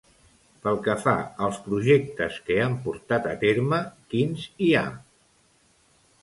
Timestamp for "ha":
4.81-4.83